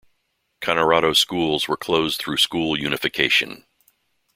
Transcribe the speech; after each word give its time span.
Kanorado 0.61 1.15
schools 1.15 1.67
were 1.67 1.77
closed 1.77 2.19
through 2.19 2.37
school 2.37 2.75
unification. 2.75 3.67